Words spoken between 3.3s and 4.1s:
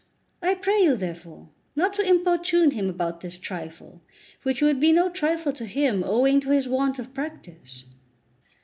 trifle,